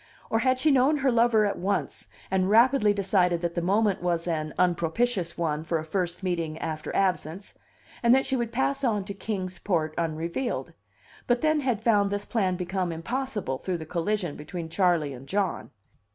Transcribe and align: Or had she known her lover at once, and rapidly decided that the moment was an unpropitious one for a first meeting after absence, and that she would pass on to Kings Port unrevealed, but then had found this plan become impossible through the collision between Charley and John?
Or 0.31 0.39
had 0.39 0.57
she 0.57 0.71
known 0.71 0.97
her 0.97 1.11
lover 1.11 1.45
at 1.45 1.59
once, 1.59 2.07
and 2.31 2.49
rapidly 2.49 2.91
decided 2.91 3.41
that 3.41 3.53
the 3.53 3.61
moment 3.61 4.01
was 4.01 4.27
an 4.27 4.51
unpropitious 4.57 5.37
one 5.37 5.63
for 5.63 5.77
a 5.77 5.85
first 5.85 6.23
meeting 6.23 6.57
after 6.57 6.91
absence, 6.95 7.53
and 8.01 8.15
that 8.15 8.25
she 8.25 8.35
would 8.35 8.51
pass 8.51 8.83
on 8.83 9.03
to 9.05 9.13
Kings 9.13 9.59
Port 9.59 9.93
unrevealed, 9.99 10.73
but 11.27 11.41
then 11.41 11.59
had 11.59 11.83
found 11.83 12.09
this 12.09 12.25
plan 12.25 12.55
become 12.55 12.91
impossible 12.91 13.59
through 13.59 13.77
the 13.77 13.85
collision 13.85 14.35
between 14.35 14.69
Charley 14.69 15.13
and 15.13 15.27
John? 15.27 15.69